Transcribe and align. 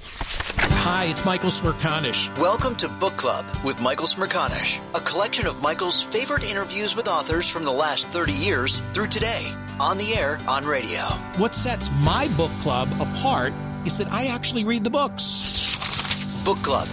Hi, 0.00 1.06
it's 1.10 1.24
Michael 1.24 1.50
Smerconish. 1.50 2.36
Welcome 2.38 2.74
to 2.76 2.88
Book 2.88 3.16
Club 3.16 3.44
with 3.64 3.80
Michael 3.80 4.06
Smerconish, 4.06 4.80
a 4.94 5.00
collection 5.00 5.46
of 5.46 5.62
Michael's 5.62 6.02
favorite 6.02 6.48
interviews 6.48 6.94
with 6.94 7.08
authors 7.08 7.48
from 7.48 7.64
the 7.64 7.70
last 7.72 8.06
30 8.08 8.32
years 8.32 8.80
through 8.92 9.08
today, 9.08 9.52
on 9.80 9.98
the 9.98 10.14
air, 10.14 10.38
on 10.48 10.64
radio. 10.64 11.00
What 11.36 11.54
sets 11.54 11.90
my 12.00 12.28
book 12.36 12.52
club 12.60 12.88
apart 13.00 13.52
is 13.84 13.98
that 13.98 14.08
I 14.12 14.26
actually 14.26 14.64
read 14.64 14.84
the 14.84 14.90
books. 14.90 16.44
Book 16.44 16.58
Club 16.58 16.88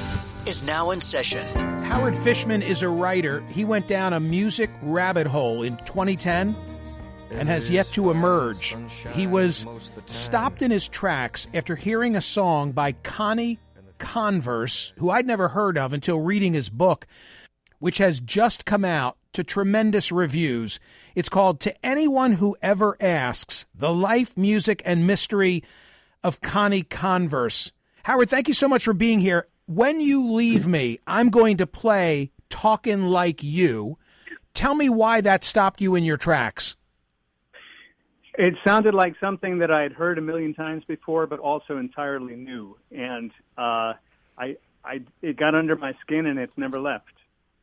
is 0.48 0.66
now 0.66 0.92
in 0.92 1.00
session. 1.00 1.46
Howard 1.84 2.18
Fishman 2.18 2.62
is 2.62 2.82
a 2.82 2.90
writer. 2.90 3.42
He 3.50 3.66
went 3.66 3.88
down 3.88 4.14
a 4.14 4.20
music 4.20 4.70
rabbit 4.82 5.28
hole 5.28 5.64
in 5.64 5.78
2010 5.78 6.56
and 7.32 7.50
has 7.50 7.70
yet 7.70 7.88
to 7.88 8.12
emerge. 8.12 8.76
He 9.14 9.28
was 9.28 9.66
stopped 10.06 10.62
in 10.62 10.72
his 10.72 10.88
tracks 10.88 11.48
after 11.54 11.76
hearing 11.76 12.16
a 12.16 12.22
song 12.22 12.72
by 12.72 12.94
Connie 12.94 13.60
Converse, 13.98 14.94
who 14.98 15.10
I'd 15.10 15.26
never 15.26 15.50
heard 15.50 15.78
of 15.78 15.94
until 15.94 16.20
reading 16.20 16.54
his 16.54 16.70
book, 16.70 17.08
which 17.80 17.98
has 17.98 18.20
just 18.20 18.66
come 18.66 18.86
out 18.86 19.18
to 19.34 19.44
tremendous 19.44 20.12
reviews. 20.12 20.80
It's 21.14 21.30
called 21.30 21.60
To 21.62 21.86
Anyone 21.86 22.34
Who 22.34 22.56
Ever 22.62 22.98
Asks 23.02 23.66
The 23.76 23.94
Life, 23.94 24.38
Music, 24.38 24.82
and 24.86 25.06
Mystery 25.06 25.64
of 26.24 26.42
Connie 26.42 26.84
Converse. 26.84 27.72
Howard, 28.04 28.30
thank 28.30 28.48
you 28.48 28.54
so 28.54 28.68
much 28.68 28.84
for 28.84 28.94
being 28.94 29.20
here. 29.20 29.46
When 29.68 30.00
you 30.00 30.32
leave 30.32 30.68
me, 30.68 31.00
I'm 31.08 31.30
going 31.30 31.58
to 31.58 31.68
play 31.68 32.32
Talking 32.50 33.08
Like 33.08 33.44
You. 33.44 33.98
Tell 34.54 34.76
me 34.76 34.90
why 34.90 35.22
that 35.22 35.44
stopped 35.44 35.82
you 35.82 35.96
in 35.96 36.04
your 36.04 36.18
tracks. 36.18 36.75
It 38.38 38.56
sounded 38.66 38.94
like 38.94 39.16
something 39.24 39.60
that 39.60 39.72
I 39.72 39.82
had 39.82 39.94
heard 39.94 40.18
a 40.18 40.22
million 40.22 40.54
times 40.54 40.84
before, 40.86 41.26
but 41.28 41.40
also 41.40 41.78
entirely 41.78 42.36
new. 42.36 42.78
And 42.92 43.32
uh, 43.58 43.94
I, 44.38 44.58
I, 44.84 45.02
it 45.22 45.38
got 45.38 45.56
under 45.56 45.76
my 45.76 45.94
skin, 46.02 46.26
and 46.26 46.38
it's 46.40 46.58
never 46.58 46.80
left. 46.80 47.14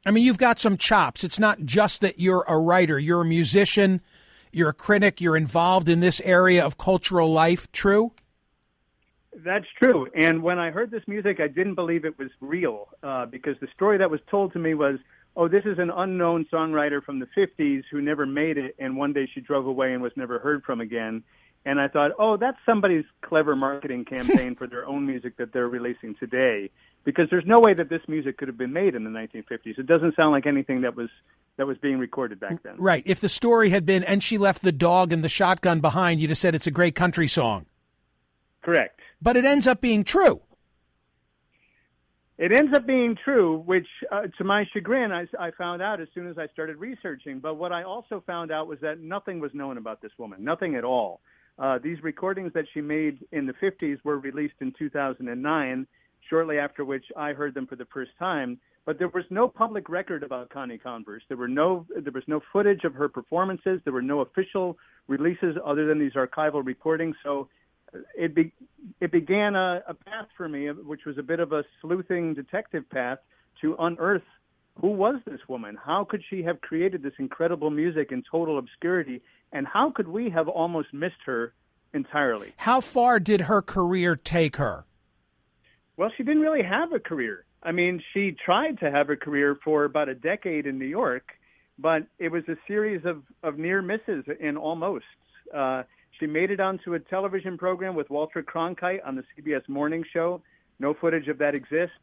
I 0.06 0.10
mean, 0.10 0.24
you've 0.24 0.38
got 0.38 0.58
some 0.58 0.76
chops. 0.76 1.24
It's 1.24 1.38
not 1.38 1.64
just 1.64 2.00
that 2.00 2.18
you're 2.18 2.44
a 2.48 2.58
writer; 2.58 2.98
you're 2.98 3.20
a 3.20 3.26
musician, 3.26 4.00
you're 4.50 4.70
a 4.70 4.74
critic, 4.74 5.20
you're 5.20 5.36
involved 5.36 5.88
in 5.88 6.00
this 6.00 6.20
area 6.22 6.64
of 6.64 6.78
cultural 6.78 7.32
life. 7.32 7.70
True. 7.72 8.12
That's 9.34 9.66
true. 9.80 10.08
And 10.14 10.42
when 10.42 10.58
I 10.58 10.70
heard 10.70 10.90
this 10.90 11.02
music, 11.06 11.40
I 11.40 11.48
didn't 11.48 11.74
believe 11.74 12.04
it 12.04 12.18
was 12.18 12.30
real 12.40 12.88
uh, 13.02 13.26
because 13.26 13.56
the 13.60 13.68
story 13.74 13.96
that 13.98 14.10
was 14.10 14.20
told 14.30 14.52
to 14.52 14.58
me 14.58 14.74
was 14.74 14.98
oh, 15.36 15.48
this 15.48 15.64
is 15.64 15.78
an 15.78 15.90
unknown 15.90 16.46
songwriter 16.52 17.02
from 17.02 17.18
the 17.18 17.26
50s 17.36 17.84
who 17.90 18.00
never 18.00 18.26
made 18.26 18.58
it, 18.58 18.74
and 18.78 18.96
one 18.96 19.12
day 19.12 19.28
she 19.32 19.40
drove 19.40 19.66
away 19.66 19.92
and 19.92 20.02
was 20.02 20.12
never 20.16 20.38
heard 20.38 20.62
from 20.64 20.80
again. 20.80 21.22
And 21.64 21.80
I 21.80 21.88
thought, 21.88 22.10
oh, 22.18 22.36
that's 22.36 22.58
somebody's 22.66 23.04
clever 23.22 23.54
marketing 23.54 24.04
campaign 24.04 24.56
for 24.56 24.66
their 24.66 24.86
own 24.86 25.06
music 25.06 25.36
that 25.36 25.52
they're 25.52 25.68
releasing 25.68 26.16
today, 26.16 26.70
because 27.04 27.28
there's 27.30 27.46
no 27.46 27.60
way 27.60 27.72
that 27.74 27.88
this 27.88 28.02
music 28.08 28.36
could 28.36 28.48
have 28.48 28.58
been 28.58 28.72
made 28.72 28.94
in 28.94 29.04
the 29.04 29.10
1950s. 29.10 29.78
It 29.78 29.86
doesn't 29.86 30.16
sound 30.16 30.32
like 30.32 30.46
anything 30.46 30.80
that 30.80 30.96
was 30.96 31.08
that 31.56 31.66
was 31.66 31.76
being 31.78 31.98
recorded 31.98 32.40
back 32.40 32.62
then. 32.62 32.76
Right. 32.78 33.02
If 33.06 33.20
the 33.20 33.28
story 33.28 33.70
had 33.70 33.84
been, 33.84 34.02
and 34.04 34.22
she 34.22 34.38
left 34.38 34.62
the 34.62 34.72
dog 34.72 35.12
and 35.12 35.22
the 35.22 35.28
shotgun 35.28 35.80
behind, 35.80 36.20
you'd 36.20 36.30
have 36.30 36.38
said 36.38 36.54
it's 36.54 36.66
a 36.66 36.70
great 36.72 36.94
country 36.94 37.28
song. 37.28 37.66
Correct. 38.62 38.98
But 39.20 39.36
it 39.36 39.44
ends 39.44 39.66
up 39.66 39.80
being 39.80 40.02
true. 40.02 40.40
It 42.42 42.50
ends 42.50 42.74
up 42.74 42.88
being 42.88 43.16
true, 43.24 43.58
which 43.66 43.86
uh, 44.10 44.22
to 44.36 44.42
my 44.42 44.66
chagrin, 44.72 45.12
I, 45.12 45.28
I 45.38 45.52
found 45.52 45.80
out 45.80 46.00
as 46.00 46.08
soon 46.12 46.26
as 46.26 46.38
I 46.38 46.48
started 46.48 46.76
researching. 46.76 47.38
But 47.38 47.54
what 47.54 47.70
I 47.70 47.84
also 47.84 48.20
found 48.26 48.50
out 48.50 48.66
was 48.66 48.80
that 48.80 48.98
nothing 48.98 49.38
was 49.38 49.52
known 49.54 49.78
about 49.78 50.02
this 50.02 50.10
woman, 50.18 50.42
nothing 50.42 50.74
at 50.74 50.82
all. 50.82 51.20
Uh, 51.56 51.78
these 51.80 52.02
recordings 52.02 52.50
that 52.54 52.64
she 52.74 52.80
made 52.80 53.24
in 53.30 53.46
the 53.46 53.52
50s 53.52 53.98
were 54.02 54.18
released 54.18 54.56
in 54.60 54.72
2009, 54.76 55.86
shortly 56.28 56.58
after 56.58 56.84
which 56.84 57.04
I 57.16 57.32
heard 57.32 57.54
them 57.54 57.68
for 57.68 57.76
the 57.76 57.86
first 57.94 58.10
time. 58.18 58.58
But 58.86 58.98
there 58.98 59.06
was 59.06 59.22
no 59.30 59.46
public 59.46 59.88
record 59.88 60.24
about 60.24 60.50
Connie 60.50 60.78
Converse. 60.78 61.22
There 61.28 61.36
were 61.36 61.46
no 61.46 61.86
there 61.90 62.12
was 62.12 62.24
no 62.26 62.40
footage 62.52 62.82
of 62.82 62.94
her 62.94 63.08
performances. 63.08 63.80
There 63.84 63.92
were 63.92 64.02
no 64.02 64.22
official 64.22 64.76
releases 65.06 65.54
other 65.64 65.86
than 65.86 66.00
these 66.00 66.14
archival 66.14 66.66
recordings. 66.66 67.14
So 67.22 67.48
it 68.16 68.34
be, 68.34 68.52
it 69.00 69.12
began 69.12 69.54
a, 69.56 69.82
a 69.86 69.94
path 69.94 70.28
for 70.36 70.48
me, 70.48 70.70
which 70.70 71.04
was 71.04 71.18
a 71.18 71.22
bit 71.22 71.40
of 71.40 71.52
a 71.52 71.64
sleuthing 71.80 72.34
detective 72.34 72.88
path 72.90 73.18
to 73.60 73.76
unearth 73.78 74.22
who 74.80 74.88
was 74.88 75.16
this 75.26 75.40
woman? 75.48 75.76
How 75.82 76.04
could 76.04 76.22
she 76.28 76.42
have 76.44 76.60
created 76.60 77.02
this 77.02 77.12
incredible 77.18 77.70
music 77.70 78.10
in 78.10 78.22
total 78.30 78.58
obscurity? 78.58 79.22
And 79.52 79.66
how 79.66 79.90
could 79.90 80.08
we 80.08 80.30
have 80.30 80.48
almost 80.48 80.94
missed 80.94 81.22
her 81.26 81.52
entirely? 81.92 82.54
How 82.56 82.80
far 82.80 83.20
did 83.20 83.42
her 83.42 83.60
career 83.60 84.16
take 84.16 84.56
her? 84.56 84.86
Well, 85.96 86.10
she 86.16 86.22
didn't 86.22 86.42
really 86.42 86.62
have 86.62 86.92
a 86.92 86.98
career. 86.98 87.44
I 87.62 87.72
mean, 87.72 88.02
she 88.12 88.32
tried 88.32 88.80
to 88.80 88.90
have 88.90 89.10
a 89.10 89.16
career 89.16 89.58
for 89.62 89.84
about 89.84 90.08
a 90.08 90.14
decade 90.14 90.66
in 90.66 90.78
New 90.78 90.86
York, 90.86 91.32
but 91.78 92.06
it 92.18 92.30
was 92.32 92.42
a 92.48 92.56
series 92.66 93.04
of, 93.04 93.22
of 93.42 93.58
near 93.58 93.82
misses 93.82 94.24
and 94.40 94.56
almost. 94.56 95.04
Uh, 95.54 95.82
she 96.18 96.26
made 96.26 96.50
it 96.50 96.60
onto 96.60 96.94
a 96.94 97.00
television 97.00 97.58
program 97.58 97.94
with 97.94 98.10
Walter 98.10 98.42
Cronkite 98.42 99.00
on 99.04 99.16
the 99.16 99.24
CBS 99.36 99.68
Morning 99.68 100.04
Show. 100.12 100.42
No 100.78 100.94
footage 100.94 101.28
of 101.28 101.38
that 101.38 101.54
exists. 101.54 101.96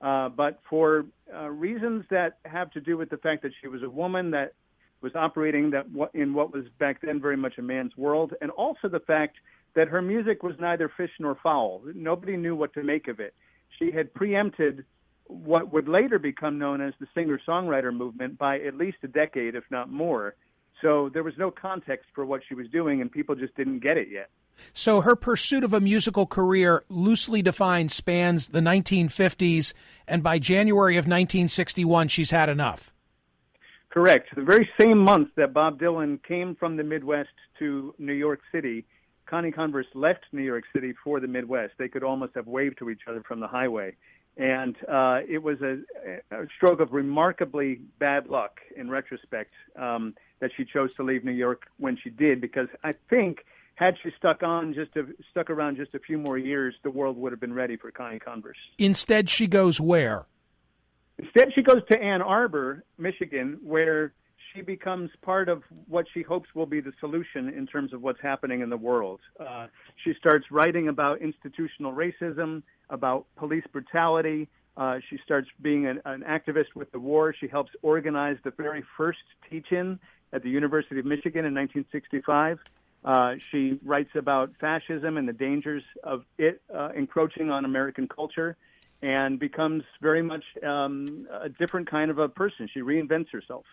Uh, 0.00 0.28
but 0.28 0.58
for 0.68 1.06
uh, 1.32 1.48
reasons 1.48 2.04
that 2.10 2.38
have 2.44 2.70
to 2.72 2.80
do 2.80 2.96
with 2.96 3.08
the 3.08 3.16
fact 3.16 3.42
that 3.42 3.52
she 3.60 3.68
was 3.68 3.82
a 3.82 3.90
woman 3.90 4.32
that 4.32 4.54
was 5.00 5.14
operating 5.14 5.70
that 5.70 5.86
in 6.14 6.34
what 6.34 6.52
was 6.52 6.64
back 6.78 7.00
then 7.02 7.20
very 7.20 7.36
much 7.36 7.58
a 7.58 7.62
man's 7.62 7.96
world, 7.96 8.34
and 8.40 8.50
also 8.50 8.88
the 8.88 9.00
fact 9.00 9.36
that 9.74 9.88
her 9.88 10.02
music 10.02 10.42
was 10.42 10.54
neither 10.60 10.88
fish 10.88 11.10
nor 11.18 11.36
fowl. 11.42 11.82
Nobody 11.94 12.36
knew 12.36 12.54
what 12.54 12.72
to 12.74 12.82
make 12.82 13.08
of 13.08 13.20
it. 13.20 13.34
She 13.78 13.90
had 13.90 14.12
preempted 14.12 14.84
what 15.26 15.72
would 15.72 15.88
later 15.88 16.18
become 16.18 16.58
known 16.58 16.80
as 16.80 16.92
the 17.00 17.06
singer-songwriter 17.14 17.94
movement 17.94 18.38
by 18.38 18.60
at 18.60 18.76
least 18.76 18.98
a 19.02 19.08
decade, 19.08 19.54
if 19.54 19.64
not 19.70 19.90
more. 19.90 20.34
So 20.80 21.10
there 21.12 21.22
was 21.22 21.34
no 21.38 21.50
context 21.50 22.06
for 22.14 22.24
what 22.24 22.42
she 22.48 22.54
was 22.54 22.68
doing, 22.68 23.00
and 23.00 23.10
people 23.10 23.34
just 23.34 23.54
didn't 23.56 23.80
get 23.80 23.96
it 23.96 24.08
yet. 24.10 24.30
So 24.72 25.00
her 25.00 25.16
pursuit 25.16 25.64
of 25.64 25.72
a 25.72 25.80
musical 25.80 26.26
career, 26.26 26.82
loosely 26.88 27.42
defined, 27.42 27.90
spans 27.90 28.48
the 28.48 28.60
1950s, 28.60 29.72
and 30.06 30.22
by 30.22 30.38
January 30.38 30.96
of 30.96 31.04
1961, 31.04 32.08
she's 32.08 32.30
had 32.30 32.48
enough. 32.48 32.92
Correct. 33.90 34.34
The 34.34 34.42
very 34.42 34.68
same 34.80 34.98
month 34.98 35.28
that 35.36 35.52
Bob 35.52 35.78
Dylan 35.78 36.22
came 36.22 36.54
from 36.54 36.76
the 36.76 36.84
Midwest 36.84 37.30
to 37.58 37.94
New 37.98 38.14
York 38.14 38.40
City, 38.50 38.84
Connie 39.32 39.50
Converse 39.50 39.86
left 39.94 40.24
New 40.32 40.42
York 40.42 40.64
City 40.74 40.92
for 41.02 41.18
the 41.18 41.26
Midwest. 41.26 41.72
They 41.78 41.88
could 41.88 42.02
almost 42.02 42.34
have 42.34 42.46
waved 42.46 42.78
to 42.80 42.90
each 42.90 43.00
other 43.08 43.22
from 43.22 43.40
the 43.40 43.46
highway. 43.46 43.96
And 44.36 44.76
uh, 44.88 45.20
it 45.28 45.42
was 45.42 45.60
a, 45.60 45.78
a 46.30 46.46
stroke 46.56 46.80
of 46.80 46.92
remarkably 46.92 47.80
bad 47.98 48.28
luck 48.28 48.60
in 48.74 48.88
retrospect 48.88 49.52
um, 49.76 50.14
that 50.40 50.50
she 50.56 50.64
chose 50.64 50.94
to 50.94 51.02
leave 51.02 51.22
New 51.24 51.32
York 51.32 51.66
when 51.76 51.96
she 51.96 52.08
did, 52.08 52.40
because 52.40 52.68
I 52.82 52.94
think 53.10 53.44
had 53.74 53.96
she 54.02 54.10
stuck 54.16 54.42
on 54.42 54.74
just 54.74 54.96
a, 54.96 55.06
stuck 55.30 55.50
around 55.50 55.76
just 55.76 55.94
a 55.94 55.98
few 55.98 56.18
more 56.18 56.38
years, 56.38 56.74
the 56.82 56.90
world 56.90 57.16
would 57.18 57.32
have 57.32 57.40
been 57.40 57.52
ready 57.52 57.76
for 57.76 57.90
Connie 57.90 58.18
Converse. 58.18 58.56
Instead, 58.78 59.28
she 59.28 59.46
goes 59.46 59.80
where? 59.80 60.24
Instead, 61.18 61.52
she 61.54 61.62
goes 61.62 61.82
to 61.90 62.00
Ann 62.00 62.22
Arbor, 62.22 62.84
Michigan, 62.98 63.58
where 63.62 64.12
she 64.54 64.62
becomes 64.62 65.10
part 65.22 65.48
of 65.48 65.62
what 65.88 66.06
she 66.12 66.22
hopes 66.22 66.48
will 66.54 66.66
be 66.66 66.80
the 66.80 66.92
solution 67.00 67.48
in 67.48 67.66
terms 67.66 67.92
of 67.92 68.02
what's 68.02 68.20
happening 68.20 68.60
in 68.60 68.70
the 68.70 68.76
world. 68.76 69.20
Uh, 69.38 69.66
she 70.04 70.14
starts 70.14 70.46
writing 70.50 70.88
about 70.88 71.20
institutional 71.20 71.92
racism, 71.92 72.62
about 72.90 73.26
police 73.36 73.64
brutality. 73.72 74.48
Uh, 74.76 74.98
she 75.08 75.18
starts 75.24 75.48
being 75.60 75.86
an, 75.86 76.00
an, 76.04 76.22
activist 76.22 76.74
with 76.74 76.90
the 76.92 76.98
war. 76.98 77.34
She 77.38 77.46
helps 77.46 77.70
organize 77.82 78.36
the 78.42 78.52
very 78.52 78.82
first 78.96 79.20
teach-in 79.50 79.98
at 80.32 80.42
the 80.42 80.48
University 80.48 80.98
of 80.98 81.04
Michigan 81.04 81.44
in 81.44 81.54
1965. 81.54 82.58
Uh, 83.04 83.34
she 83.50 83.78
writes 83.84 84.10
about 84.14 84.52
fascism 84.60 85.16
and 85.16 85.28
the 85.28 85.32
dangers 85.32 85.82
of 86.04 86.24
it 86.38 86.62
uh, 86.74 86.90
encroaching 86.96 87.50
on 87.50 87.64
American 87.64 88.08
culture 88.08 88.56
and 89.02 89.38
becomes 89.38 89.82
very 90.00 90.22
much 90.22 90.44
um, 90.62 91.26
a 91.40 91.48
different 91.48 91.90
kind 91.90 92.10
of 92.10 92.18
a 92.18 92.28
person. 92.28 92.68
She 92.72 92.80
reinvents 92.80 93.30
herself. 93.30 93.64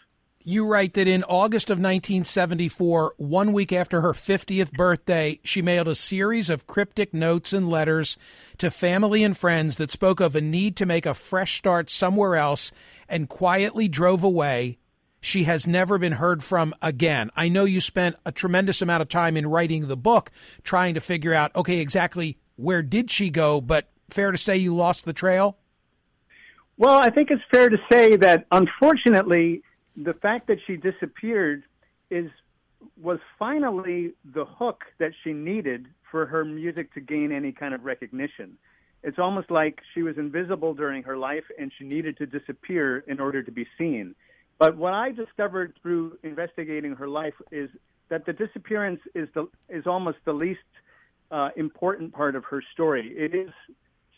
You 0.45 0.65
write 0.65 0.93
that 0.93 1.05
in 1.05 1.25
August 1.25 1.69
of 1.69 1.79
1974, 1.79 3.15
one 3.17 3.51
week 3.51 3.73
after 3.73 3.99
her 3.99 4.13
50th 4.13 4.71
birthday, 4.71 5.37
she 5.43 5.61
mailed 5.61 5.89
a 5.89 5.95
series 5.95 6.49
of 6.49 6.65
cryptic 6.65 7.13
notes 7.13 7.51
and 7.51 7.67
letters 7.67 8.17
to 8.57 8.71
family 8.71 9.21
and 9.21 9.35
friends 9.35 9.75
that 9.75 9.91
spoke 9.91 10.21
of 10.21 10.37
a 10.37 10.41
need 10.41 10.77
to 10.77 10.85
make 10.85 11.05
a 11.05 11.13
fresh 11.13 11.57
start 11.57 11.89
somewhere 11.89 12.37
else 12.37 12.71
and 13.09 13.27
quietly 13.27 13.89
drove 13.89 14.23
away. 14.23 14.77
She 15.19 15.43
has 15.43 15.67
never 15.67 15.97
been 15.97 16.13
heard 16.13 16.41
from 16.41 16.73
again. 16.81 17.29
I 17.35 17.49
know 17.49 17.65
you 17.65 17.81
spent 17.81 18.15
a 18.25 18.31
tremendous 18.31 18.81
amount 18.81 19.01
of 19.01 19.09
time 19.09 19.35
in 19.35 19.45
writing 19.45 19.89
the 19.89 19.97
book 19.97 20.31
trying 20.63 20.93
to 20.93 21.01
figure 21.01 21.33
out, 21.33 21.53
okay, 21.53 21.79
exactly 21.79 22.37
where 22.55 22.81
did 22.81 23.11
she 23.11 23.29
go, 23.29 23.59
but 23.59 23.89
fair 24.09 24.31
to 24.31 24.37
say 24.37 24.55
you 24.55 24.73
lost 24.73 25.03
the 25.03 25.11
trail? 25.11 25.57
Well, 26.77 27.01
I 27.01 27.09
think 27.09 27.29
it's 27.29 27.43
fair 27.51 27.67
to 27.67 27.77
say 27.91 28.15
that 28.15 28.45
unfortunately, 28.53 29.63
the 30.01 30.13
fact 30.13 30.47
that 30.47 30.59
she 30.65 30.77
disappeared 30.77 31.63
is 32.09 32.31
was 33.01 33.19
finally 33.37 34.13
the 34.33 34.45
hook 34.45 34.85
that 34.99 35.11
she 35.23 35.33
needed 35.33 35.87
for 36.09 36.25
her 36.25 36.45
music 36.45 36.93
to 36.93 37.01
gain 37.01 37.31
any 37.31 37.51
kind 37.51 37.73
of 37.73 37.83
recognition. 37.83 38.57
It's 39.03 39.19
almost 39.19 39.51
like 39.51 39.79
she 39.93 40.01
was 40.01 40.17
invisible 40.17 40.73
during 40.73 41.03
her 41.03 41.17
life 41.17 41.43
and 41.57 41.71
she 41.77 41.83
needed 41.83 42.17
to 42.17 42.25
disappear 42.25 42.99
in 43.07 43.19
order 43.19 43.43
to 43.43 43.51
be 43.51 43.67
seen. 43.77 44.15
But 44.57 44.77
what 44.77 44.93
I 44.93 45.11
discovered 45.11 45.73
through 45.81 46.17
investigating 46.23 46.95
her 46.95 47.07
life 47.07 47.33
is 47.51 47.69
that 48.07 48.25
the 48.25 48.33
disappearance 48.33 49.01
is 49.13 49.27
the 49.33 49.49
is 49.67 49.85
almost 49.85 50.17
the 50.25 50.33
least 50.33 50.59
uh, 51.31 51.49
important 51.57 52.13
part 52.13 52.35
of 52.35 52.45
her 52.45 52.63
story. 52.73 53.13
It 53.15 53.35
is 53.35 53.51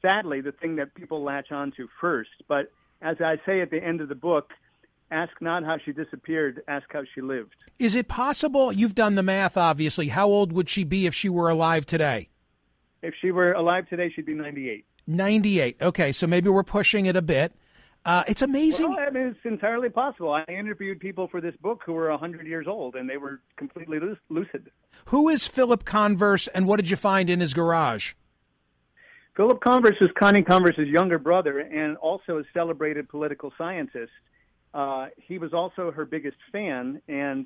sadly 0.01 0.42
the 0.42 0.51
thing 0.51 0.75
that 0.75 0.94
people 0.94 1.24
latch 1.24 1.51
on 1.51 1.72
to 1.78 1.88
first. 2.00 2.31
But 2.48 2.72
as 3.01 3.18
I 3.19 3.38
say 3.45 3.62
at 3.62 3.72
the 3.72 3.83
end 3.83 4.01
of 4.01 4.10
the 4.10 4.16
book, 4.16 4.51
ask 5.12 5.34
not 5.42 5.63
how 5.63 5.78
she 5.78 5.92
disappeared, 5.92 6.63
ask 6.68 6.86
how 6.92 7.04
she 7.13 7.22
lived. 7.22 7.54
Is 7.78 7.96
it 7.96 8.08
possible? 8.08 8.72
You've 8.72 8.96
done 8.96 9.16
the 9.16 9.24
math, 9.24 9.58
obviously. 9.58 10.08
How 10.08 10.28
old 10.28 10.52
would 10.54 10.69
she 10.69 10.84
be 10.84 11.06
if 11.06 11.13
she 11.13 11.30
were 11.30 11.50
alive 11.50 11.86
today? 11.86 12.30
If 13.02 13.13
she 13.22 13.31
were 13.31 13.54
alive 13.54 13.90
today, 13.90 14.12
she'd 14.16 14.25
be 14.25 14.34
98. 14.34 14.86
98. 15.08 15.81
Okay, 15.81 16.12
so 16.12 16.28
maybe 16.28 16.50
we're 16.50 16.63
pushing 16.63 17.06
it 17.06 17.16
a 17.16 17.22
bit. 17.22 17.54
Uh, 18.04 18.24
it's 18.28 18.42
amazing. 18.42 18.90
Well, 18.90 19.06
I 19.08 19.12
mean, 19.12 19.28
it's 19.28 19.46
entirely 19.46 19.90
possible. 19.90 20.34
I 20.34 20.44
interviewed 20.48 21.00
people 21.00 21.28
for 21.28 21.40
this 21.40 21.56
book 21.57 21.84
who 21.86 21.94
were 21.94 22.10
100 22.10 22.48
years 22.48 22.66
old, 22.68 22.96
and 22.96 23.07
they 23.07 23.18
were 23.18 23.42
completely 23.57 24.00
lucid. 24.30 24.72
Who 25.06 25.30
is 25.30 25.46
Philip 25.46 25.86
Converse, 25.86 26.48
and 26.48 26.66
what 26.66 26.78
did 26.78 26.90
you 26.90 26.96
find 26.96 27.30
in 27.30 27.42
his 27.42 27.54
garage? 27.54 28.14
Philip 29.36 29.62
Converse 29.62 29.98
is 30.02 30.10
Connie 30.19 30.42
Converse's 30.42 30.88
younger 30.88 31.18
brother 31.18 31.60
and 31.60 31.96
also 31.98 32.40
a 32.40 32.44
celebrated 32.54 33.07
political 33.07 33.54
scientist. 33.57 34.12
Uh, 34.73 35.07
he 35.18 35.38
was 35.38 35.53
also 35.53 35.91
her 35.91 36.06
biggest 36.06 36.38
fan, 36.51 37.01
and 37.07 37.45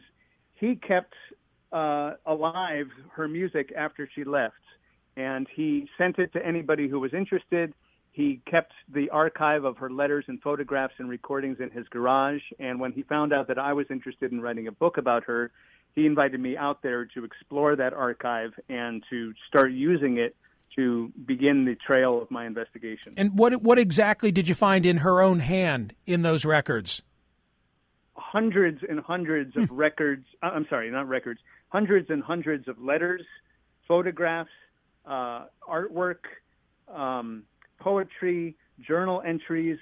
he 0.55 0.75
kept 0.75 1.13
uh, 1.71 2.13
alive 2.25 2.87
her 3.13 3.27
music 3.27 3.73
after 3.75 4.07
she 4.13 4.23
left. 4.23 4.55
And 5.17 5.47
he 5.53 5.87
sent 5.97 6.19
it 6.19 6.33
to 6.33 6.45
anybody 6.45 6.87
who 6.87 6.99
was 6.99 7.13
interested. 7.13 7.73
He 8.11 8.41
kept 8.49 8.73
the 8.93 9.09
archive 9.09 9.65
of 9.65 9.77
her 9.77 9.89
letters 9.89 10.25
and 10.27 10.41
photographs 10.41 10.93
and 10.97 11.09
recordings 11.09 11.59
in 11.59 11.69
his 11.71 11.87
garage. 11.89 12.41
And 12.59 12.79
when 12.79 12.91
he 12.91 13.03
found 13.03 13.33
out 13.33 13.47
that 13.47 13.59
I 13.59 13.73
was 13.73 13.87
interested 13.89 14.31
in 14.31 14.41
writing 14.41 14.67
a 14.67 14.71
book 14.71 14.97
about 14.97 15.23
her, 15.25 15.51
he 15.93 16.05
invited 16.05 16.39
me 16.39 16.57
out 16.57 16.81
there 16.81 17.05
to 17.05 17.23
explore 17.23 17.75
that 17.77 17.93
archive 17.93 18.51
and 18.69 19.03
to 19.09 19.33
start 19.47 19.71
using 19.71 20.17
it 20.17 20.35
to 20.75 21.11
begin 21.25 21.65
the 21.65 21.75
trail 21.75 22.21
of 22.21 22.29
my 22.29 22.45
investigation. 22.45 23.13
And 23.15 23.37
what 23.37 23.61
what 23.61 23.79
exactly 23.79 24.31
did 24.31 24.47
you 24.47 24.55
find 24.55 24.85
in 24.85 24.97
her 24.97 25.21
own 25.21 25.39
hand 25.39 25.93
in 26.05 26.21
those 26.21 26.43
records? 26.43 27.01
Hundreds 28.15 28.81
and 28.87 28.99
hundreds 28.99 29.55
of 29.57 29.69
records. 29.71 30.25
Uh, 30.41 30.51
I'm 30.53 30.65
sorry, 30.69 30.89
not 30.89 31.07
records. 31.07 31.39
Hundreds 31.69 32.09
and 32.09 32.23
hundreds 32.23 32.67
of 32.67 32.79
letters, 32.79 33.23
photographs, 33.87 34.49
uh, 35.05 35.45
artwork, 35.67 36.19
um, 36.93 37.43
poetry, 37.79 38.55
journal 38.79 39.21
entries. 39.25 39.77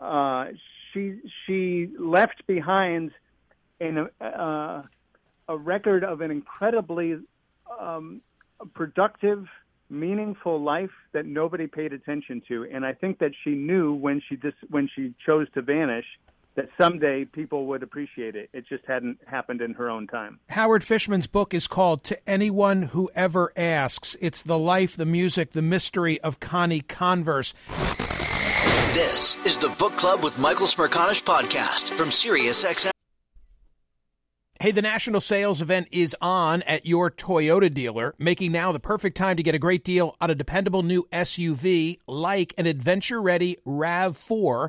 Uh, 0.00 0.46
she 0.92 1.18
she 1.46 1.90
left 1.98 2.46
behind 2.46 3.10
in 3.80 3.98
a, 3.98 4.24
uh, 4.24 4.82
a 5.48 5.56
record 5.56 6.04
of 6.04 6.20
an 6.20 6.30
incredibly 6.30 7.18
um, 7.80 8.20
productive 8.74 9.46
meaningful 9.90 10.62
life 10.62 10.90
that 11.12 11.26
nobody 11.26 11.66
paid 11.66 11.92
attention 11.92 12.42
to. 12.48 12.66
And 12.72 12.84
I 12.84 12.92
think 12.94 13.18
that 13.18 13.32
she 13.44 13.50
knew 13.50 13.92
when 13.92 14.22
she 14.26 14.36
dis- 14.36 14.54
when 14.70 14.88
she 14.94 15.14
chose 15.24 15.46
to 15.54 15.62
vanish 15.62 16.06
that 16.54 16.68
someday 16.78 17.24
people 17.24 17.66
would 17.66 17.82
appreciate 17.82 18.36
it. 18.36 18.50
It 18.52 18.66
just 18.68 18.84
hadn't 18.86 19.18
happened 19.26 19.60
in 19.60 19.74
her 19.74 19.88
own 19.88 20.06
time. 20.06 20.38
Howard 20.50 20.84
Fishman's 20.84 21.26
book 21.26 21.54
is 21.54 21.66
called 21.66 22.04
To 22.04 22.28
Anyone 22.28 22.82
Who 22.82 23.10
Ever 23.14 23.52
Asks. 23.56 24.16
It's 24.20 24.42
the 24.42 24.58
life, 24.58 24.96
the 24.96 25.06
music, 25.06 25.52
the 25.52 25.62
mystery 25.62 26.20
of 26.20 26.40
Connie 26.40 26.80
Converse. 26.80 27.54
This 28.94 29.44
is 29.46 29.56
the 29.56 29.74
Book 29.78 29.92
Club 29.92 30.22
with 30.22 30.38
Michael 30.38 30.66
Smerconish 30.66 31.22
podcast 31.22 31.96
from 31.96 32.10
SiriusXM. 32.10 32.90
Hey, 34.60 34.70
the 34.70 34.80
national 34.80 35.20
sales 35.20 35.60
event 35.60 35.88
is 35.90 36.14
on 36.20 36.62
at 36.68 36.86
your 36.86 37.10
Toyota 37.10 37.72
dealer, 37.72 38.14
making 38.16 38.52
now 38.52 38.70
the 38.70 38.78
perfect 38.78 39.16
time 39.16 39.36
to 39.36 39.42
get 39.42 39.56
a 39.56 39.58
great 39.58 39.82
deal 39.82 40.14
on 40.20 40.30
a 40.30 40.36
dependable 40.36 40.84
new 40.84 41.08
SUV 41.10 41.98
like 42.06 42.54
an 42.56 42.66
adventure 42.66 43.20
ready 43.20 43.56
RAV4. 43.66 44.68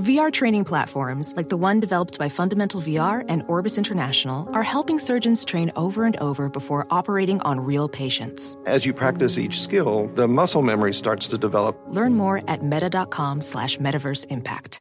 VR 0.00 0.32
training 0.32 0.64
platforms, 0.64 1.34
like 1.36 1.50
the 1.50 1.58
one 1.58 1.78
developed 1.78 2.18
by 2.18 2.30
Fundamental 2.30 2.80
VR 2.80 3.22
and 3.28 3.42
Orbis 3.48 3.76
International, 3.76 4.48
are 4.54 4.62
helping 4.62 4.98
surgeons 4.98 5.44
train 5.44 5.70
over 5.76 6.06
and 6.06 6.16
over 6.16 6.48
before 6.48 6.86
operating 6.90 7.38
on 7.42 7.60
real 7.60 7.86
patients. 7.86 8.56
As 8.64 8.86
you 8.86 8.94
practice 8.94 9.36
each 9.36 9.60
skill, 9.60 10.10
the 10.14 10.26
muscle 10.26 10.62
memory 10.62 10.94
starts 10.94 11.26
to 11.28 11.36
develop. 11.36 11.78
Learn 11.88 12.14
more 12.14 12.42
at 12.48 12.64
meta.com 12.64 13.42
slash 13.42 13.76
metaverse 13.76 14.26
impact. 14.30 14.80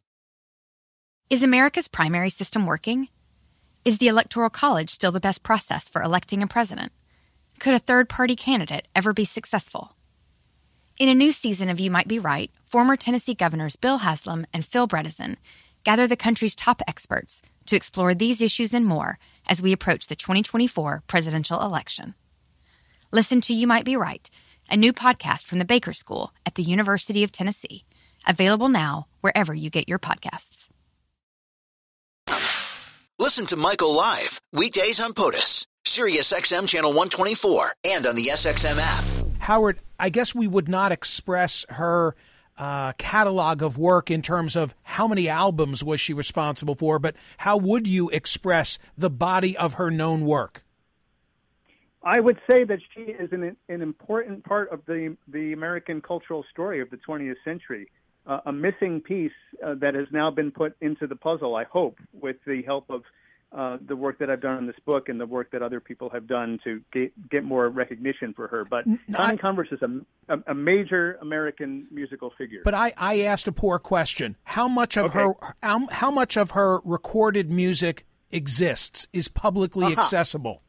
Is 1.29 1.43
America's 1.43 1.89
primary 1.89 2.29
system 2.29 2.65
working? 2.65 3.09
Is 3.83 3.97
the 3.97 4.07
Electoral 4.07 4.49
College 4.49 4.89
still 4.89 5.11
the 5.11 5.19
best 5.19 5.43
process 5.43 5.89
for 5.89 6.01
electing 6.01 6.41
a 6.43 6.47
president? 6.47 6.93
Could 7.59 7.73
a 7.73 7.79
third 7.79 8.07
party 8.07 8.37
candidate 8.37 8.87
ever 8.95 9.11
be 9.11 9.25
successful? 9.25 9.95
In 10.97 11.09
a 11.09 11.13
new 11.13 11.31
season 11.31 11.69
of 11.69 11.79
You 11.79 11.91
Might 11.91 12.07
Be 12.07 12.19
Right, 12.19 12.51
former 12.69 12.95
Tennessee 12.95 13.33
governors 13.33 13.75
Bill 13.75 13.97
Haslam 13.97 14.45
and 14.53 14.63
Phil 14.63 14.87
Bredesen 14.87 15.37
gather 15.83 16.05
the 16.05 16.15
country's 16.15 16.55
top 16.55 16.83
experts 16.87 17.41
to 17.65 17.75
explore 17.75 18.13
these 18.13 18.41
issues 18.41 18.75
and 18.75 18.85
more 18.85 19.17
as 19.47 19.59
we 19.59 19.71
approach 19.71 20.05
the 20.05 20.15
2024 20.15 21.01
presidential 21.07 21.59
election. 21.61 22.13
Listen 23.11 23.41
to 23.41 23.55
You 23.55 23.65
Might 23.65 23.85
Be 23.85 23.95
Right, 23.95 24.29
a 24.69 24.77
new 24.77 24.93
podcast 24.93 25.45
from 25.45 25.57
the 25.57 25.65
Baker 25.65 25.93
School 25.93 26.31
at 26.45 26.53
the 26.53 26.61
University 26.61 27.23
of 27.23 27.31
Tennessee, 27.31 27.85
available 28.27 28.69
now 28.69 29.07
wherever 29.21 29.53
you 29.53 29.71
get 29.71 29.89
your 29.89 29.97
podcasts. 29.97 30.69
Listen 33.17 33.47
to 33.47 33.57
Michael 33.57 33.95
live 33.95 34.39
weekdays 34.53 35.01
on 35.01 35.13
POTUS, 35.13 35.65
Sirius 35.85 36.31
XM 36.31 36.67
channel 36.67 36.91
124, 36.91 37.73
and 37.87 38.05
on 38.05 38.15
the 38.15 38.25
SXM 38.25 38.77
app. 38.79 39.03
Howard, 39.39 39.79
I 39.99 40.09
guess 40.09 40.35
we 40.35 40.47
would 40.47 40.69
not 40.69 40.91
express 40.91 41.65
her 41.69 42.15
uh, 42.59 42.93
catalog 42.97 43.63
of 43.63 43.77
work 43.77 44.11
in 44.11 44.21
terms 44.21 44.55
of 44.55 44.75
how 44.83 45.07
many 45.07 45.29
albums 45.29 45.83
was 45.83 45.99
she 45.99 46.13
responsible 46.13 46.75
for, 46.75 46.99
but 46.99 47.15
how 47.37 47.57
would 47.57 47.87
you 47.87 48.09
express 48.09 48.77
the 48.97 49.09
body 49.09 49.57
of 49.57 49.75
her 49.75 49.89
known 49.89 50.25
work? 50.25 50.63
I 52.03 52.19
would 52.19 52.39
say 52.49 52.63
that 52.63 52.79
she 52.93 53.01
is 53.01 53.31
an, 53.31 53.55
an 53.67 53.81
important 53.81 54.43
part 54.45 54.69
of 54.71 54.81
the 54.85 55.17
the 55.27 55.53
American 55.53 56.01
cultural 56.01 56.45
story 56.51 56.81
of 56.81 56.89
the 56.89 56.97
20th 56.97 57.35
century, 57.43 57.91
uh, 58.25 58.39
a 58.45 58.53
missing 58.53 59.01
piece 59.01 59.31
uh, 59.65 59.75
that 59.75 59.95
has 59.95 60.07
now 60.11 60.31
been 60.31 60.51
put 60.51 60.75
into 60.81 61.07
the 61.07 61.15
puzzle. 61.15 61.55
I 61.55 61.65
hope 61.65 61.97
with 62.13 62.37
the 62.45 62.61
help 62.63 62.89
of 62.89 63.03
uh, 63.51 63.77
the 63.87 63.95
work 63.95 64.19
that 64.19 64.29
I've 64.29 64.41
done 64.41 64.59
in 64.59 64.67
this 64.67 64.75
book 64.85 65.09
and 65.09 65.19
the 65.19 65.25
work 65.25 65.51
that 65.51 65.63
other 65.63 65.79
people 65.79 66.09
have 66.11 66.27
done 66.27 66.59
to 66.63 66.81
get, 66.93 67.29
get 67.29 67.43
more 67.43 67.67
recognition 67.69 68.33
for 68.33 68.47
her. 68.47 68.63
But 68.63 68.85
Connie 69.11 69.37
Converse 69.37 69.69
is 69.71 69.81
a, 69.81 70.33
a, 70.33 70.51
a, 70.51 70.53
major 70.53 71.17
American 71.21 71.87
musical 71.89 72.31
figure. 72.37 72.61
But 72.63 72.75
I, 72.75 72.93
I 72.95 73.21
asked 73.21 73.47
a 73.47 73.51
poor 73.51 73.79
question. 73.79 74.35
How 74.43 74.67
much 74.67 74.97
of 74.97 75.05
okay. 75.05 75.19
her 75.19 75.33
how, 75.63 75.87
how, 75.89 76.11
much 76.11 76.37
of 76.37 76.51
her 76.51 76.79
recorded 76.85 77.49
music 77.49 78.05
exists 78.31 79.07
is 79.13 79.27
publicly 79.27 79.87
uh-huh. 79.87 79.95
accessible? 79.97 80.61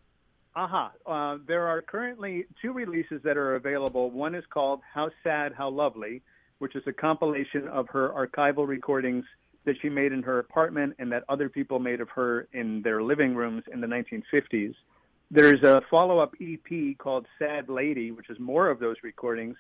Aha. 0.57 0.93
Uh-huh. 1.05 1.13
Uh, 1.13 1.39
there 1.47 1.67
are 1.67 1.83
currently 1.83 2.47
two 2.63 2.73
releases 2.73 3.23
that 3.25 3.37
are 3.37 3.57
available. 3.57 4.11
One 4.11 4.35
is 4.35 4.45
called 4.49 4.81
How 4.95 5.11
Sad, 5.23 5.53
How 5.53 5.69
Lovely, 5.69 6.23
which 6.61 6.75
is 6.75 6.83
a 6.87 6.93
compilation 6.95 7.69
of 7.69 7.89
her 7.91 8.09
archival 8.09 8.67
recordings– 8.67 9.27
that 9.65 9.77
she 9.81 9.89
made 9.89 10.13
in 10.13 10.23
her 10.23 10.39
apartment 10.39 10.95
and 10.99 11.13
that 11.13 11.25
other 11.29 11.49
people 11.49 11.79
made 11.79 12.01
of 12.01 12.09
her 12.11 12.49
in 12.53 12.83
their 12.83 13.03
living 13.03 13.35
rooms 13.35 13.63
in 13.73 13.81
the 13.81 13.87
1950s. 13.87 14.75
There's 15.31 15.63
a 15.63 15.83
follow-up 15.91 16.35
EP 16.41 16.99
called 16.99 17.27
Sad 17.39 17.69
Lady, 17.69 18.11
which 18.11 18.31
is 18.31 18.39
more 18.41 18.69
of 18.69 18.81
those 18.81 18.97
recordings. 19.03 19.57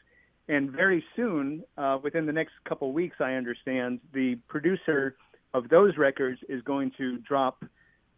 And 0.48 0.70
very 0.70 1.04
soon, 1.14 1.62
uh, 1.78 1.98
within 2.02 2.26
the 2.26 2.32
next 2.32 2.52
couple 2.68 2.92
weeks, 2.92 3.16
I 3.20 3.34
understand, 3.34 4.00
the 4.12 4.36
producer 4.48 5.16
of 5.54 5.68
those 5.68 5.96
records 5.96 6.40
is 6.48 6.62
going 6.62 6.92
to 6.98 7.18
drop 7.18 7.64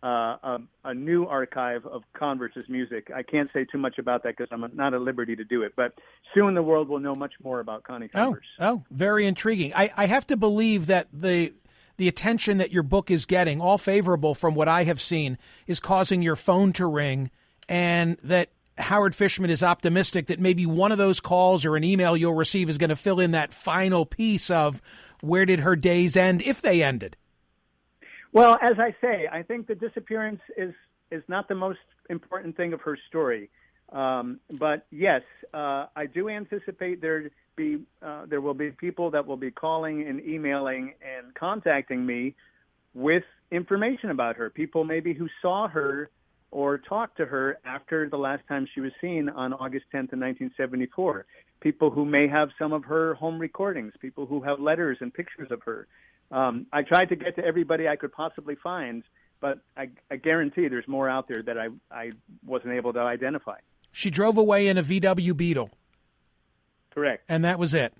uh, 0.02 0.36
a, 0.42 0.58
a, 0.84 0.94
new 0.94 1.26
archive 1.26 1.86
of 1.86 2.02
Converse's 2.12 2.64
music. 2.68 3.10
I 3.14 3.22
can't 3.22 3.48
say 3.52 3.64
too 3.64 3.78
much 3.78 3.98
about 3.98 4.24
that 4.24 4.36
because 4.36 4.48
I'm 4.50 4.68
not 4.74 4.94
at 4.94 5.00
liberty 5.00 5.36
to 5.36 5.44
do 5.44 5.62
it. 5.62 5.74
But 5.76 5.92
soon 6.34 6.54
the 6.54 6.62
world 6.62 6.88
will 6.88 6.98
know 6.98 7.14
much 7.14 7.34
more 7.42 7.60
about 7.60 7.84
Connie 7.84 8.08
Converse. 8.08 8.44
Oh, 8.58 8.66
oh 8.66 8.84
very 8.90 9.26
intriguing. 9.26 9.72
I, 9.74 9.90
I 9.96 10.06
have 10.06 10.26
to 10.28 10.36
believe 10.36 10.86
that 10.86 11.06
the 11.12 11.52
the 11.96 12.08
attention 12.08 12.58
that 12.58 12.72
your 12.72 12.82
book 12.82 13.10
is 13.10 13.26
getting, 13.26 13.60
all 13.60 13.78
favorable 13.78 14.34
from 14.34 14.54
what 14.54 14.68
I 14.68 14.84
have 14.84 15.00
seen, 15.00 15.38
is 15.66 15.80
causing 15.80 16.22
your 16.22 16.36
phone 16.36 16.72
to 16.74 16.86
ring, 16.86 17.30
and 17.68 18.16
that 18.22 18.50
Howard 18.78 19.14
Fishman 19.14 19.50
is 19.50 19.62
optimistic 19.62 20.26
that 20.26 20.40
maybe 20.40 20.66
one 20.66 20.92
of 20.92 20.98
those 20.98 21.20
calls 21.20 21.64
or 21.64 21.76
an 21.76 21.84
email 21.84 22.16
you'll 22.16 22.34
receive 22.34 22.70
is 22.70 22.78
going 22.78 22.90
to 22.90 22.96
fill 22.96 23.20
in 23.20 23.32
that 23.32 23.52
final 23.52 24.06
piece 24.06 24.50
of 24.50 24.80
where 25.20 25.44
did 25.44 25.60
her 25.60 25.76
days 25.76 26.16
end, 26.16 26.42
if 26.42 26.62
they 26.62 26.82
ended. 26.82 27.16
Well, 28.32 28.58
as 28.62 28.78
I 28.78 28.94
say, 29.00 29.28
I 29.30 29.42
think 29.42 29.66
the 29.66 29.74
disappearance 29.74 30.40
is 30.56 30.74
is 31.10 31.22
not 31.28 31.46
the 31.46 31.54
most 31.54 31.80
important 32.08 32.56
thing 32.56 32.72
of 32.72 32.80
her 32.80 32.98
story. 33.08 33.50
Um, 33.92 34.40
but 34.50 34.86
yes, 34.90 35.20
uh, 35.52 35.86
I 35.94 36.06
do 36.06 36.30
anticipate 36.30 37.02
there 37.02 37.30
be 37.56 37.78
uh, 38.02 38.26
there 38.26 38.40
will 38.40 38.54
be 38.54 38.70
people 38.70 39.10
that 39.10 39.26
will 39.26 39.36
be 39.36 39.50
calling 39.50 40.06
and 40.06 40.20
emailing 40.20 40.94
and 41.02 41.34
contacting 41.34 42.04
me 42.04 42.34
with 42.94 43.24
information 43.50 44.10
about 44.10 44.36
her. 44.36 44.50
People 44.50 44.84
maybe 44.84 45.14
who 45.14 45.28
saw 45.40 45.68
her 45.68 46.10
or 46.50 46.78
talked 46.78 47.16
to 47.16 47.26
her 47.26 47.58
after 47.64 48.08
the 48.08 48.16
last 48.16 48.42
time 48.46 48.66
she 48.74 48.80
was 48.80 48.92
seen 49.00 49.28
on 49.30 49.52
August 49.52 49.86
10th 49.86 50.12
in 50.12 50.20
1974. 50.20 51.24
People 51.60 51.90
who 51.90 52.04
may 52.04 52.28
have 52.28 52.50
some 52.58 52.72
of 52.72 52.84
her 52.84 53.14
home 53.14 53.38
recordings, 53.38 53.92
people 54.00 54.26
who 54.26 54.40
have 54.42 54.60
letters 54.60 54.98
and 55.00 55.12
pictures 55.12 55.50
of 55.50 55.62
her. 55.62 55.86
Um, 56.30 56.66
I 56.72 56.82
tried 56.82 57.08
to 57.10 57.16
get 57.16 57.36
to 57.36 57.44
everybody 57.44 57.88
I 57.88 57.96
could 57.96 58.12
possibly 58.12 58.54
find, 58.56 59.02
but 59.40 59.60
I, 59.76 59.90
I 60.10 60.16
guarantee 60.16 60.68
there's 60.68 60.88
more 60.88 61.08
out 61.08 61.28
there 61.28 61.42
that 61.42 61.58
I, 61.58 61.68
I 61.90 62.12
wasn't 62.44 62.74
able 62.74 62.92
to 62.94 63.00
identify. 63.00 63.58
She 63.90 64.10
drove 64.10 64.36
away 64.36 64.68
in 64.68 64.78
a 64.78 64.82
VW 64.82 65.36
Beetle. 65.36 65.70
Correct. 66.94 67.24
And 67.28 67.44
that 67.44 67.58
was 67.58 67.74
it. 67.74 67.94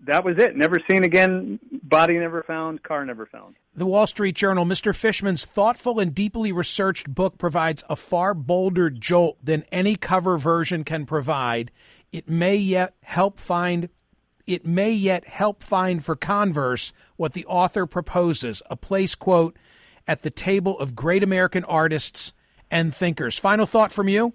That 0.00 0.24
was 0.24 0.36
it. 0.38 0.56
Never 0.56 0.76
seen 0.88 1.04
again. 1.04 1.58
Body 1.82 2.18
never 2.18 2.42
found. 2.42 2.82
Car 2.82 3.04
never 3.04 3.26
found. 3.26 3.56
The 3.74 3.86
Wall 3.86 4.06
Street 4.06 4.36
Journal, 4.36 4.64
Mr. 4.64 4.96
Fishman's 4.96 5.44
thoughtful 5.44 5.98
and 5.98 6.14
deeply 6.14 6.52
researched 6.52 7.12
book 7.12 7.38
provides 7.38 7.82
a 7.88 7.96
far 7.96 8.34
bolder 8.34 8.88
jolt 8.90 9.36
than 9.44 9.64
any 9.72 9.96
cover 9.96 10.38
version 10.38 10.84
can 10.84 11.06
provide. 11.06 11.70
It 12.12 12.28
may 12.28 12.56
yet 12.56 12.94
help 13.02 13.38
find 13.38 13.88
it 14.46 14.64
may 14.64 14.92
yet 14.92 15.26
help 15.26 15.64
find 15.64 16.04
for 16.04 16.14
Converse 16.14 16.92
what 17.16 17.32
the 17.32 17.44
author 17.46 17.84
proposes, 17.84 18.62
a 18.70 18.76
place 18.76 19.16
quote 19.16 19.56
at 20.06 20.22
the 20.22 20.30
table 20.30 20.78
of 20.78 20.94
great 20.94 21.24
American 21.24 21.64
artists 21.64 22.32
and 22.70 22.94
thinkers. 22.94 23.38
Final 23.38 23.66
thought 23.66 23.90
from 23.90 24.08
you? 24.08 24.34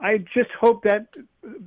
I 0.00 0.18
just 0.18 0.50
hope 0.58 0.84
that 0.84 1.06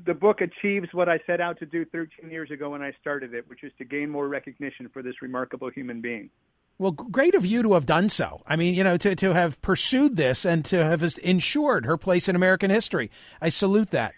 the 0.05 0.13
book 0.13 0.41
achieves 0.41 0.87
what 0.91 1.09
I 1.09 1.19
set 1.25 1.39
out 1.39 1.59
to 1.59 1.65
do 1.65 1.85
13 1.85 2.29
years 2.29 2.51
ago 2.51 2.71
when 2.71 2.81
I 2.81 2.91
started 2.99 3.33
it, 3.33 3.49
which 3.49 3.63
is 3.63 3.71
to 3.77 3.85
gain 3.85 4.09
more 4.09 4.27
recognition 4.27 4.89
for 4.89 5.01
this 5.01 5.21
remarkable 5.21 5.69
human 5.69 6.01
being. 6.01 6.29
Well, 6.77 6.91
great 6.91 7.35
of 7.35 7.45
you 7.45 7.61
to 7.63 7.73
have 7.73 7.85
done 7.85 8.07
so. 8.07 8.41
I 8.47 8.55
mean, 8.55 8.73
you 8.73 8.83
know, 8.83 8.95
to, 8.97 9.15
to 9.15 9.33
have 9.33 9.61
pursued 9.61 10.15
this 10.15 10.45
and 10.45 10.63
to 10.65 10.83
have 10.83 11.03
ensured 11.23 11.85
her 11.85 11.97
place 11.97 12.29
in 12.29 12.35
American 12.35 12.69
history. 12.69 13.11
I 13.41 13.49
salute 13.49 13.91
that. 13.91 14.13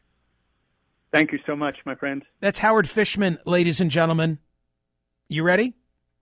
Thank 1.12 1.32
you 1.32 1.40
so 1.46 1.56
much, 1.56 1.78
my 1.86 1.96
friend. 1.96 2.24
That's 2.40 2.60
Howard 2.60 2.88
Fishman, 2.88 3.40
ladies 3.46 3.82
and 3.82 3.90
gentlemen. 3.92 4.40
You 5.28 5.44
ready, 5.44 5.74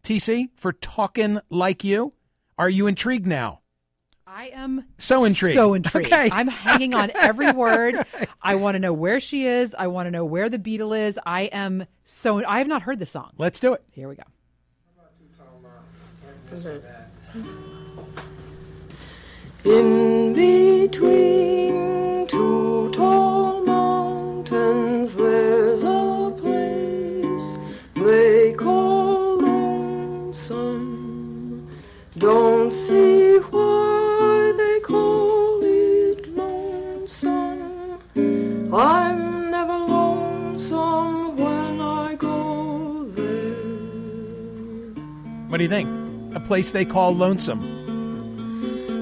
TC, 0.04 0.50
for 0.56 0.72
talking 0.72 1.40
like 1.50 1.84
you? 1.84 2.12
Are 2.58 2.70
you 2.70 2.88
intrigued 2.88 3.28
now? 3.28 3.62
I 4.32 4.52
am 4.54 4.86
so 5.00 5.24
intrigued. 5.26 5.56
So 5.56 5.74
intrigued. 5.74 6.14
Okay. 6.14 6.30
I'm 6.32 6.48
hanging 6.48 6.94
on 6.94 7.12
every 7.16 7.52
word. 7.52 7.96
I 8.42 8.56
want 8.56 8.76
to 8.76 8.80
know 8.80 8.94
where 8.94 9.20
she 9.20 9.46
is. 9.46 9.74
I 9.74 9.88
want 9.88 10.06
to 10.06 10.12
know 10.12 10.24
where 10.24 10.50
the 10.50 10.60
Beetle 10.60 10.94
is. 10.94 11.20
I 11.26 11.44
am 11.44 11.88
so. 12.06 12.46
I 12.46 12.60
have 12.60 12.68
not 12.68 12.84
heard 12.84 13.00
the 13.00 13.08
song. 13.08 13.32
Let's 13.40 13.60
do 13.60 13.74
it. 13.74 13.84
Here 13.92 14.08
we 14.08 14.16
go. 14.16 14.24
In 19.66 20.19
place 46.60 46.72
they 46.72 46.84
call 46.84 47.16
lonesome. 47.16 47.62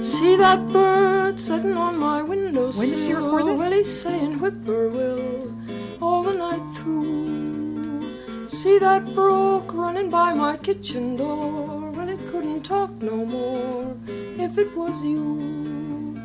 See 0.04 0.36
that 0.36 0.60
bird 0.72 1.40
sitting 1.40 1.76
on 1.76 1.98
my 1.98 2.22
windowsill. 2.22 2.80
When 2.80 2.90
did 2.92 3.00
she 3.00 3.14
record 3.14 3.48
this? 3.48 3.60
Well, 3.60 3.72
he's 3.72 4.02
saying 4.02 4.34
whippoorwill 4.40 5.52
all 6.00 6.22
the 6.22 6.36
night 6.36 6.66
through. 6.76 8.48
See 8.48 8.78
that 8.78 9.04
brook 9.16 9.74
running 9.74 10.12
by 10.12 10.36
my 10.36 10.58
kitchen 10.58 11.16
door. 11.16 11.90
Well, 11.96 12.10
it 12.10 12.20
couldn't 12.30 12.62
talk 12.62 12.92
no 13.02 13.26
more 13.26 13.98
if 14.38 14.60
it 14.60 14.78
was 14.78 15.04
you. 15.04 16.22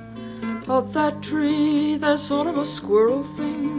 Up 0.68 0.92
that 0.92 1.22
tree, 1.22 1.96
there's 1.96 2.22
sort 2.22 2.46
of 2.46 2.58
a 2.58 2.66
squirrel 2.66 3.22
thing. 3.38 3.72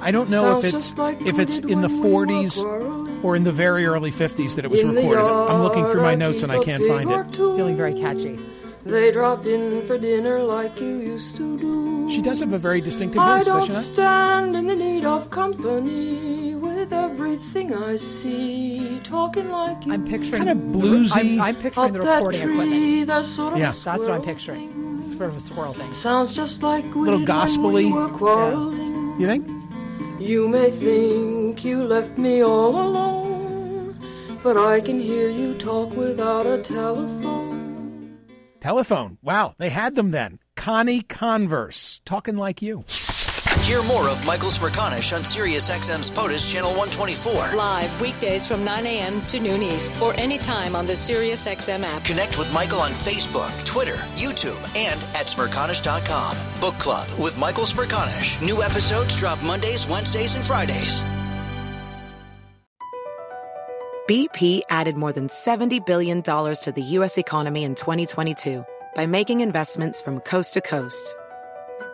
I 0.00 0.12
don't 0.12 0.30
know 0.30 0.44
Sounds 0.44 0.64
if 0.64 0.74
it's 0.74 0.96
like 0.96 1.20
if 1.26 1.38
we 1.38 1.42
it's 1.42 1.58
in 1.58 1.80
the 1.80 1.88
when 1.88 2.28
we 2.28 2.44
40s 2.46 2.62
quarreling. 2.62 2.87
Or 3.22 3.36
in 3.36 3.44
the 3.44 3.52
very 3.52 3.86
early 3.86 4.10
50s 4.10 4.54
that 4.56 4.64
it 4.64 4.70
was 4.70 4.82
In 4.82 4.94
recorded. 4.94 5.22
I'm 5.22 5.62
looking 5.62 5.86
through 5.86 6.02
my 6.02 6.14
notes 6.14 6.42
and 6.42 6.52
I 6.52 6.58
can't 6.58 6.84
find 6.86 7.10
it. 7.10 7.36
Feeling 7.36 7.76
very 7.76 7.94
catchy. 7.94 8.38
They 8.84 9.10
drop 9.12 9.44
in 9.44 9.86
for 9.86 9.98
dinner 9.98 10.40
like 10.42 10.80
you 10.80 10.96
used 10.98 11.36
to 11.36 11.58
do. 11.58 12.08
She 12.08 12.22
does 12.22 12.40
have 12.40 12.54
a 12.54 12.58
very 12.58 12.80
distinctive 12.80 13.20
voice, 13.22 13.44
does 13.44 13.46
don't 13.46 13.66
she 13.66 13.72
not? 13.72 13.82
stand 13.82 14.56
in 14.56 14.66
the 14.66 14.74
need 14.74 15.04
of 15.04 15.28
company 15.30 16.54
with 16.54 16.92
everything 16.92 17.74
I 17.74 17.96
see, 17.96 19.00
talking 19.04 19.50
like 19.50 19.84
you. 19.84 19.92
I'm 19.92 20.06
picturing 20.06 20.44
Kinda 20.44 20.78
bluesy. 20.78 21.34
I'm, 21.34 21.40
I'm 21.40 21.56
picturing 21.56 21.92
the 21.92 22.00
recording 22.00 22.40
tree, 22.40 22.52
equipment. 22.54 23.06
there's 23.08 23.28
sort 23.28 23.52
of 23.52 23.58
Yeah. 23.58 23.66
That's 23.66 23.84
That's 23.84 24.00
what 24.02 24.12
I'm 24.12 24.22
picturing. 24.22 24.98
It's 25.00 25.12
sort 25.12 25.28
of 25.28 25.36
a 25.36 25.40
squirrel 25.40 25.74
thing. 25.74 25.92
Sounds 25.92 26.34
just 26.34 26.62
like 26.62 26.84
we 26.94 27.02
Little 27.10 27.24
did 27.24 27.58
we 27.58 27.92
were 27.92 28.08
quarreling. 28.08 29.20
You 29.20 29.26
think? 29.26 29.57
You 30.28 30.46
may 30.46 30.70
think 30.70 31.64
you 31.64 31.82
left 31.82 32.18
me 32.18 32.42
all 32.42 32.78
alone, 32.78 33.98
but 34.42 34.58
I 34.58 34.78
can 34.82 35.00
hear 35.00 35.30
you 35.30 35.54
talk 35.54 35.96
without 35.96 36.44
a 36.44 36.58
telephone. 36.58 38.18
Telephone. 38.60 39.16
Wow, 39.22 39.54
they 39.56 39.70
had 39.70 39.94
them 39.94 40.10
then. 40.10 40.38
Connie 40.54 41.00
Converse, 41.00 42.02
talking 42.04 42.36
like 42.36 42.60
you. 42.60 42.84
Hear 43.68 43.82
more 43.82 44.08
of 44.08 44.24
Michael 44.24 44.48
Smerconish 44.48 45.14
on 45.14 45.20
SiriusXM's 45.20 46.10
POTUS 46.10 46.50
Channel 46.50 46.70
124. 46.70 47.54
Live 47.54 48.00
weekdays 48.00 48.46
from 48.46 48.64
9 48.64 48.86
a.m. 48.86 49.20
to 49.26 49.38
noon 49.40 49.62
East 49.62 49.92
or 50.00 50.18
anytime 50.18 50.74
on 50.74 50.86
the 50.86 50.94
SiriusXM 50.94 51.82
app. 51.82 52.02
Connect 52.02 52.38
with 52.38 52.50
Michael 52.50 52.80
on 52.80 52.92
Facebook, 52.92 53.52
Twitter, 53.66 53.96
YouTube, 54.16 54.58
and 54.74 54.98
at 55.14 55.26
Smerconish.com. 55.26 56.34
Book 56.62 56.78
Club 56.78 57.10
with 57.20 57.38
Michael 57.38 57.64
Smerconish. 57.64 58.40
New 58.40 58.62
episodes 58.62 59.18
drop 59.18 59.38
Mondays, 59.42 59.86
Wednesdays, 59.86 60.34
and 60.34 60.42
Fridays. 60.42 61.04
BP 64.08 64.62
added 64.70 64.96
more 64.96 65.12
than 65.12 65.26
$70 65.26 65.84
billion 65.84 66.22
to 66.22 66.72
the 66.74 66.82
U.S. 66.82 67.18
economy 67.18 67.64
in 67.64 67.74
2022 67.74 68.64
by 68.94 69.04
making 69.04 69.42
investments 69.42 70.00
from 70.00 70.20
coast 70.20 70.54
to 70.54 70.62
coast. 70.62 71.14